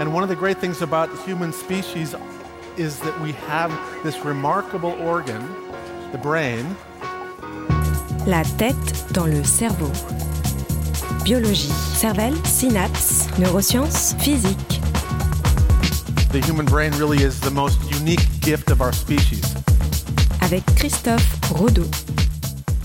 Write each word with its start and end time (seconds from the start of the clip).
And 0.00 0.12
one 0.12 0.22
of 0.22 0.28
the 0.28 0.36
great 0.36 0.58
things 0.58 0.82
about 0.82 1.10
the 1.10 1.22
human 1.22 1.52
species 1.52 2.14
is 2.76 2.98
that 3.00 3.18
we 3.20 3.32
have 3.48 3.70
this 4.02 4.24
remarkable 4.24 4.92
organ, 5.00 5.42
the 6.12 6.18
brain. 6.18 6.64
La 8.26 8.42
tête 8.58 9.12
dans 9.12 9.26
le 9.26 9.44
cerveau. 9.44 9.90
Biologie, 11.24 11.72
cervelle, 11.94 12.34
synapses, 12.44 13.28
neurosciences, 13.38 14.14
physique. 14.18 14.80
The 16.32 16.40
human 16.40 16.64
brain 16.66 16.92
really 16.98 17.22
is 17.22 17.38
the 17.40 17.50
most 17.50 17.78
unique 17.90 18.26
gift 18.40 18.70
of 18.70 18.80
our 18.80 18.92
species. 18.92 19.54
Avec 20.40 20.64
Christophe 20.76 21.38
Rodeau. 21.52 21.86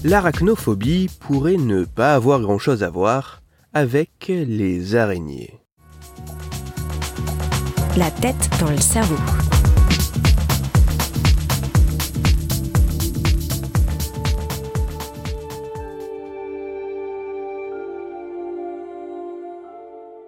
L'arachnophobie 0.03 1.09
pourrait 1.19 1.57
ne 1.57 1.85
pas 1.85 2.13
avoir 2.13 2.39
grand-chose 2.41 2.83
à 2.83 2.89
voir 2.89 3.41
avec 3.73 4.27
les 4.27 4.95
araignées. 4.95 5.59
La 7.97 8.11
tête 8.11 8.51
dans 8.59 8.69
le 8.69 8.77
cerveau. 8.77 9.15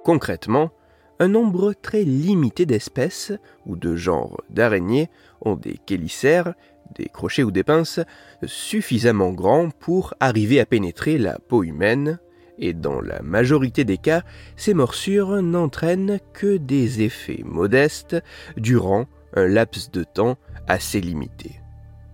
Concrètement, 0.04 0.72
un 1.20 1.28
nombre 1.28 1.74
très 1.74 2.02
limité 2.04 2.66
d'espèces 2.66 3.34
ou 3.68 3.76
de 3.76 3.96
genres 3.96 4.42
d'araignées 4.50 5.12
ont 5.42 5.56
des 5.56 5.80
chélicères, 5.88 6.56
des 6.96 7.06
crochets 7.06 7.44
ou 7.44 7.52
des 7.52 7.64
pinces 7.64 8.00
suffisamment 8.46 9.32
grands 9.32 9.70
pour 9.70 10.16
arriver 10.20 10.60
à 10.60 10.66
pénétrer 10.66 11.20
la 11.20 11.38
peau 11.38 11.62
humaine, 11.62 12.18
et 12.60 12.74
dans 12.74 13.02
la 13.02 13.22
majorité 13.22 13.84
des 13.84 13.98
cas, 13.98 14.22
ces 14.56 14.74
morsures 14.74 15.42
n'entraînent 15.42 16.20
que 16.34 16.58
des 16.58 17.02
effets 17.02 17.42
modestes 17.46 18.18
durant 18.58 19.06
un 19.36 19.48
laps 19.48 19.92
de 19.92 20.04
temps 20.04 20.38
assez 20.68 21.02
limité. 21.02 21.60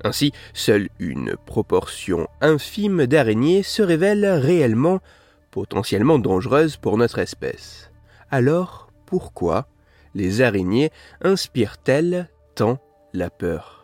Ainsi, 0.04 0.32
seule 0.54 0.90
une 1.00 1.36
proportion 1.46 2.28
infime 2.40 3.08
d'araignées 3.08 3.64
se 3.64 3.82
révèle 3.82 4.26
réellement 4.26 5.00
potentiellement 5.50 6.20
dangereuse 6.20 6.78
pour 6.78 6.98
notre 6.98 7.20
espèce. 7.20 7.92
Alors, 8.30 8.92
pourquoi 9.06 9.68
les 10.14 10.42
araignées 10.42 10.92
inspirent-elles 11.22 12.30
tant 12.56 12.80
la 13.14 13.30
peur? 13.30 13.75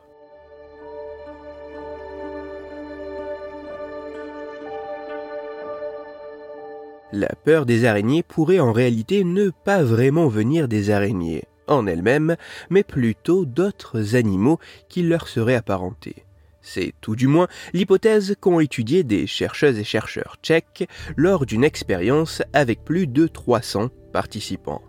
La 7.14 7.30
peur 7.44 7.66
des 7.66 7.86
araignées 7.86 8.24
pourrait 8.24 8.62
en 8.62 8.72
réalité 8.72 9.24
ne 9.24 9.50
pas 9.50 9.84
vraiment 9.84 10.28
venir 10.28 10.68
des 10.68 10.92
araignées 10.92 11.44
en 11.68 11.86
elles-mêmes, 11.88 12.36
mais 12.70 12.84
plutôt 12.84 13.46
d'autres 13.46 14.16
animaux 14.16 14.60
qui 14.90 15.04
leur 15.04 15.28
seraient 15.28 15.56
apparentés. 15.56 16.26
C'est 16.62 16.94
tout 17.02 17.16
du 17.16 17.28
moins 17.28 17.48
l'hypothèse 17.74 18.36
qu'ont 18.40 18.60
étudié 18.60 19.04
des 19.04 19.28
chercheuses 19.28 19.80
et 19.80 19.84
chercheurs 19.84 20.38
tchèques 20.42 20.88
lors 21.18 21.46
d'une 21.46 21.64
expérience 21.64 22.44
avec 22.54 22.84
plus 22.86 23.08
de 23.08 23.28
300 23.28 23.90
participants. 24.14 24.82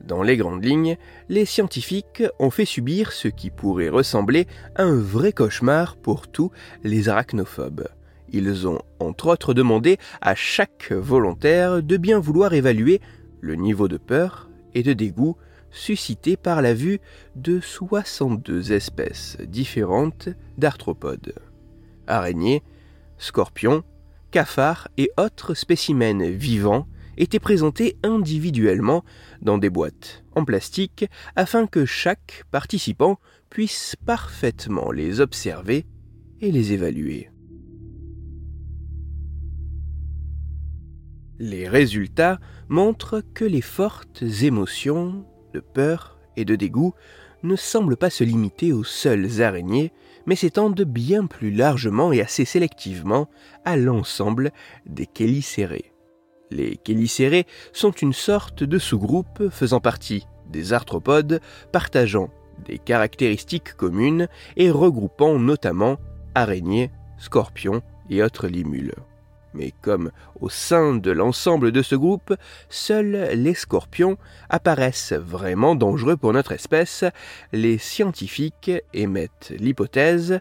Dans 0.00 0.22
les 0.22 0.36
grandes 0.36 0.64
lignes, 0.64 0.98
les 1.30 1.46
scientifiques 1.46 2.22
ont 2.38 2.50
fait 2.50 2.66
subir 2.66 3.10
ce 3.12 3.28
qui 3.28 3.50
pourrait 3.50 3.88
ressembler 3.88 4.46
à 4.76 4.82
un 4.82 5.00
vrai 5.00 5.32
cauchemar 5.32 5.96
pour 5.96 6.28
tous 6.28 6.50
les 6.82 7.08
arachnophobes. 7.08 7.88
Ils 8.32 8.66
ont 8.66 8.80
entre 8.98 9.28
autres 9.28 9.54
demandé 9.54 9.98
à 10.20 10.34
chaque 10.34 10.92
volontaire 10.92 11.82
de 11.82 11.96
bien 11.96 12.18
vouloir 12.18 12.54
évaluer 12.54 13.00
le 13.40 13.54
niveau 13.54 13.88
de 13.88 13.96
peur 13.96 14.48
et 14.74 14.82
de 14.82 14.92
dégoût 14.92 15.36
suscité 15.70 16.36
par 16.36 16.62
la 16.62 16.72
vue 16.72 17.00
de 17.36 17.60
62 17.60 18.72
espèces 18.72 19.36
différentes 19.46 20.28
d'arthropodes. 20.56 21.34
Araignées, 22.06 22.62
scorpions, 23.18 23.82
cafards 24.30 24.88
et 24.96 25.10
autres 25.18 25.54
spécimens 25.54 26.30
vivants 26.30 26.86
étaient 27.16 27.38
présentés 27.38 27.96
individuellement 28.02 29.04
dans 29.42 29.58
des 29.58 29.70
boîtes 29.70 30.24
en 30.34 30.44
plastique 30.44 31.06
afin 31.36 31.66
que 31.66 31.84
chaque 31.84 32.44
participant 32.50 33.18
puisse 33.50 33.94
parfaitement 34.04 34.90
les 34.90 35.20
observer 35.20 35.86
et 36.40 36.50
les 36.50 36.72
évaluer. 36.72 37.30
Les 41.38 41.68
résultats 41.68 42.38
montrent 42.68 43.22
que 43.34 43.44
les 43.44 43.60
fortes 43.60 44.22
émotions 44.42 45.24
de 45.52 45.60
peur 45.60 46.18
et 46.36 46.44
de 46.44 46.54
dégoût 46.54 46.94
ne 47.42 47.56
semblent 47.56 47.96
pas 47.96 48.10
se 48.10 48.24
limiter 48.24 48.72
aux 48.72 48.84
seules 48.84 49.42
araignées, 49.42 49.92
mais 50.26 50.36
s'étendent 50.36 50.82
bien 50.82 51.26
plus 51.26 51.50
largement 51.50 52.12
et 52.12 52.20
assez 52.20 52.44
sélectivement 52.44 53.28
à 53.64 53.76
l'ensemble 53.76 54.52
des 54.86 55.08
chélicérés. 55.12 55.92
Les 56.50 56.78
chélicérés 56.86 57.46
sont 57.72 57.90
une 57.90 58.12
sorte 58.12 58.62
de 58.62 58.78
sous-groupe 58.78 59.50
faisant 59.50 59.80
partie 59.80 60.26
des 60.50 60.72
arthropodes 60.72 61.40
partageant 61.72 62.30
des 62.64 62.78
caractéristiques 62.78 63.74
communes 63.74 64.28
et 64.56 64.70
regroupant 64.70 65.38
notamment 65.38 65.98
araignées, 66.34 66.92
scorpions 67.18 67.82
et 68.08 68.22
autres 68.22 68.46
limules. 68.46 68.94
Mais 69.54 69.72
comme 69.82 70.10
au 70.40 70.48
sein 70.48 70.94
de 70.94 71.12
l'ensemble 71.12 71.72
de 71.72 71.80
ce 71.80 71.94
groupe, 71.94 72.34
seuls 72.68 73.30
les 73.34 73.54
scorpions 73.54 74.18
apparaissent 74.50 75.12
vraiment 75.12 75.76
dangereux 75.76 76.16
pour 76.16 76.32
notre 76.32 76.52
espèce, 76.52 77.04
les 77.52 77.78
scientifiques 77.78 78.72
émettent 78.92 79.52
l'hypothèse 79.58 80.40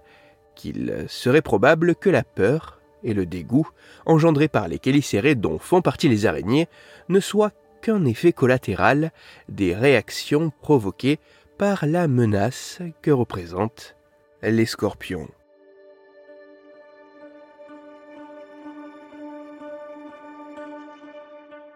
qu'il 0.56 1.06
serait 1.08 1.42
probable 1.42 1.96
que 1.96 2.10
la 2.10 2.24
peur 2.24 2.80
et 3.04 3.14
le 3.14 3.26
dégoût 3.26 3.68
engendrés 4.06 4.48
par 4.48 4.68
les 4.68 4.80
chélicérés 4.84 5.36
dont 5.36 5.60
font 5.60 5.82
partie 5.82 6.10
les 6.10 6.26
araignées 6.26 6.68
ne 7.10 7.20
soient 7.20 7.52
qu'un 7.82 8.06
effet 8.06 8.32
collatéral 8.32 9.12
des 9.50 9.76
réactions 9.76 10.52
provoquées 10.62 11.20
par 11.58 11.86
la 11.86 12.08
menace 12.08 12.80
que 13.02 13.12
représentent 13.12 13.96
les 14.42 14.66
scorpions. 14.66 15.30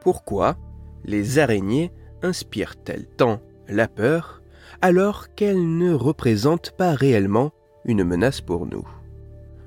Pourquoi 0.08 0.56
les 1.04 1.38
araignées 1.38 1.92
inspirent-elles 2.22 3.08
tant 3.18 3.42
la 3.68 3.90
peur 3.90 4.42
alors 4.82 5.36
qu'elles 5.36 5.78
ne 5.78 5.92
représentent 5.92 6.72
pas 6.78 6.94
réellement 6.94 7.52
une 7.84 8.06
menace 8.06 8.40
pour 8.40 8.68
nous? 8.68 8.88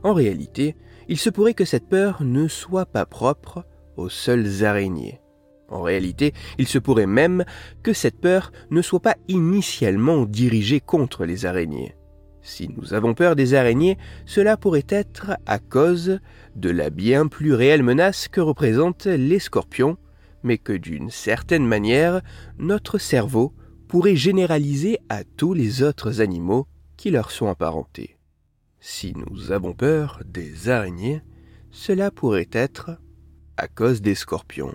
En 0.03 0.15
réalité, 0.15 0.77
il 1.09 1.19
se 1.19 1.29
pourrait 1.29 1.53
que 1.53 1.67
cette 1.67 1.91
peur 1.91 2.23
ne 2.23 2.49
soit 2.49 2.87
pas 2.87 3.05
propre 3.05 3.67
aux 3.99 4.09
seules 4.09 4.65
araignées. 4.65 5.21
En 5.69 5.83
réalité, 5.83 6.33
il 6.57 6.67
se 6.67 6.79
pourrait 6.79 7.05
même 7.05 7.45
que 7.83 7.93
cette 7.93 8.19
peur 8.19 8.51
ne 8.71 8.81
soit 8.81 9.01
pas 9.01 9.17
initialement 9.29 10.25
dirigée 10.25 10.81
contre 10.81 11.27
les 11.27 11.45
araignées. 11.45 11.97
Si 12.41 12.71
nous 12.75 12.95
avons 12.95 13.13
peur 13.13 13.37
des 13.37 13.53
araignées, 13.53 13.99
cela 14.25 14.57
pourrait 14.57 14.87
être 14.89 15.33
à 15.45 15.59
cause 15.59 16.19
de 16.57 16.71
la 16.71 16.89
bien 16.89 17.27
plus 17.27 17.53
réelle 17.53 17.83
menace 17.83 18.27
que 18.27 18.41
représentent 18.41 19.05
les 19.05 19.39
scorpions 19.39 19.99
mais 20.43 20.59
que 20.59 20.73
d'une 20.73 21.11
certaine 21.11 21.67
manière, 21.67 22.23
notre 22.59 22.99
cerveau 22.99 23.55
pourrait 23.89 24.17
généraliser 24.17 24.99
à 25.09 25.25
tous 25.25 25.55
les 25.55 25.83
autres 25.83 26.21
animaux 26.21 26.67
qui 26.97 27.11
leur 27.11 27.31
sont 27.31 27.49
apparentés. 27.49 28.19
Si 28.79 29.15
nous 29.15 29.53
avons 29.53 29.73
peur 29.73 30.23
des 30.25 30.69
araignées, 30.69 31.23
cela 31.71 32.11
pourrait 32.11 32.49
être 32.53 32.99
à 33.57 33.69
cause 33.69 34.01
des 34.01 34.15
scorpions. 34.15 34.75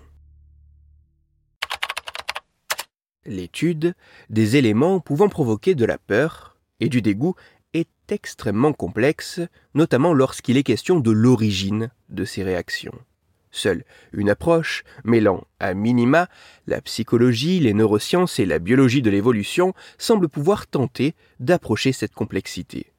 L'étude 3.26 3.96
des 4.30 4.56
éléments 4.56 5.00
pouvant 5.00 5.30
provoquer 5.30 5.74
de 5.74 5.86
la 5.86 5.98
peur 5.98 6.58
et 6.80 6.90
du 6.90 7.02
dégoût 7.02 7.36
est 7.74 7.90
extrêmement 8.10 8.74
complexe, 8.74 9.42
notamment 9.74 10.14
lorsqu'il 10.14 10.58
est 10.58 10.64
question 10.64 11.00
de 11.00 11.12
l'origine 11.12 11.90
de 12.10 12.26
ces 12.26 12.44
réactions. 12.44 13.00
Seule 13.56 13.86
une 14.12 14.30
approche 14.30 14.84
mêlant 15.06 15.48
à 15.62 15.74
minima 15.74 16.28
la 16.68 16.82
psychologie, 16.82 17.62
les 17.62 17.74
neurosciences 17.74 18.38
et 18.38 18.46
la 18.46 18.60
biologie 18.60 19.02
de 19.02 19.10
l'évolution 19.10 19.74
semble 19.98 20.28
pouvoir 20.28 20.68
tenter 20.68 21.16
d'approcher 21.40 21.94
cette 21.94 22.14
complexité. 22.14 22.92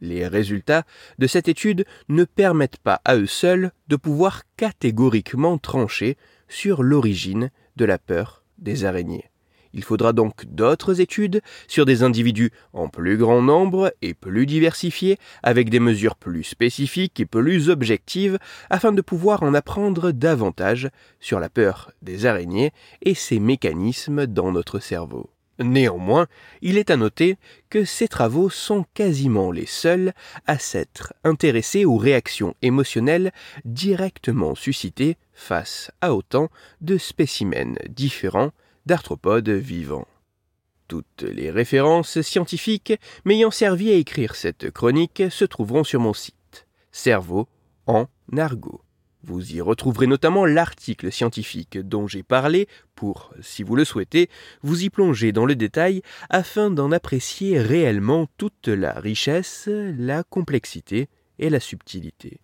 Les 0.00 0.26
résultats 0.26 0.82
de 1.20 1.28
cette 1.28 1.46
étude 1.46 1.84
ne 2.08 2.24
permettent 2.24 2.78
pas 2.78 3.00
à 3.04 3.14
eux 3.14 3.28
seuls 3.28 3.70
de 3.86 3.94
pouvoir 3.94 4.42
catégoriquement 4.56 5.58
trancher 5.58 6.16
sur 6.48 6.82
l'origine 6.82 7.52
de 7.76 7.84
la 7.84 7.98
peur 7.98 8.42
des 8.58 8.84
araignées. 8.84 9.29
Il 9.72 9.84
faudra 9.84 10.12
donc 10.12 10.44
d'autres 10.46 11.00
études 11.00 11.42
sur 11.68 11.84
des 11.84 12.02
individus 12.02 12.50
en 12.72 12.88
plus 12.88 13.16
grand 13.16 13.42
nombre 13.42 13.94
et 14.02 14.14
plus 14.14 14.46
diversifiés, 14.46 15.18
avec 15.42 15.70
des 15.70 15.80
mesures 15.80 16.16
plus 16.16 16.44
spécifiques 16.44 17.20
et 17.20 17.26
plus 17.26 17.70
objectives, 17.70 18.38
afin 18.68 18.92
de 18.92 19.02
pouvoir 19.02 19.42
en 19.42 19.54
apprendre 19.54 20.10
davantage 20.10 20.90
sur 21.20 21.40
la 21.40 21.48
peur 21.48 21.92
des 22.02 22.26
araignées 22.26 22.72
et 23.02 23.14
ses 23.14 23.38
mécanismes 23.38 24.26
dans 24.26 24.52
notre 24.52 24.80
cerveau. 24.80 25.30
Néanmoins, 25.60 26.26
il 26.62 26.78
est 26.78 26.90
à 26.90 26.96
noter 26.96 27.36
que 27.68 27.84
ces 27.84 28.08
travaux 28.08 28.48
sont 28.48 28.86
quasiment 28.94 29.52
les 29.52 29.66
seuls 29.66 30.14
à 30.46 30.58
s'être 30.58 31.12
intéressés 31.22 31.84
aux 31.84 31.98
réactions 31.98 32.54
émotionnelles 32.62 33.30
directement 33.66 34.54
suscitées 34.54 35.18
face 35.34 35.90
à 36.00 36.14
autant 36.14 36.48
de 36.80 36.96
spécimens 36.96 37.76
différents 37.90 38.52
d'arthropodes 38.90 39.50
vivants. 39.50 40.08
Toutes 40.88 41.22
les 41.22 41.52
références 41.52 42.22
scientifiques 42.22 42.92
m'ayant 43.24 43.52
servi 43.52 43.92
à 43.92 43.94
écrire 43.94 44.34
cette 44.34 44.72
chronique 44.72 45.22
se 45.30 45.44
trouveront 45.44 45.84
sur 45.84 46.00
mon 46.00 46.12
site 46.12 46.66
Cerveau 46.90 47.46
en 47.86 48.06
argot. 48.36 48.80
Vous 49.22 49.52
y 49.54 49.60
retrouverez 49.60 50.08
notamment 50.08 50.44
l'article 50.44 51.12
scientifique 51.12 51.78
dont 51.78 52.08
j'ai 52.08 52.24
parlé 52.24 52.66
pour, 52.96 53.32
si 53.40 53.62
vous 53.62 53.76
le 53.76 53.84
souhaitez, 53.84 54.28
vous 54.62 54.82
y 54.82 54.90
plonger 54.90 55.30
dans 55.30 55.46
le 55.46 55.54
détail 55.54 56.02
afin 56.28 56.68
d'en 56.72 56.90
apprécier 56.90 57.60
réellement 57.60 58.26
toute 58.38 58.66
la 58.66 58.94
richesse, 58.94 59.68
la 59.68 60.24
complexité 60.24 61.08
et 61.38 61.48
la 61.48 61.60
subtilité. 61.60 62.40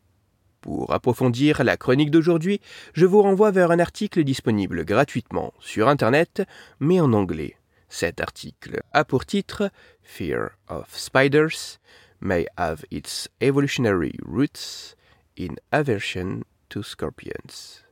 Pour 0.66 0.92
approfondir 0.92 1.62
la 1.62 1.76
chronique 1.76 2.10
d'aujourd'hui, 2.10 2.60
je 2.92 3.06
vous 3.06 3.22
renvoie 3.22 3.52
vers 3.52 3.70
un 3.70 3.78
article 3.78 4.24
disponible 4.24 4.84
gratuitement 4.84 5.54
sur 5.60 5.86
Internet, 5.86 6.42
mais 6.80 6.98
en 6.98 7.12
anglais. 7.12 7.54
Cet 7.88 8.20
article 8.20 8.82
a 8.92 9.04
pour 9.04 9.26
titre 9.26 9.70
Fear 10.02 10.48
of 10.68 10.92
Spiders 10.92 11.78
may 12.20 12.48
have 12.56 12.84
its 12.90 13.28
evolutionary 13.40 14.16
roots 14.24 14.96
in 15.38 15.54
aversion 15.70 16.42
to 16.68 16.82
Scorpions. 16.82 17.84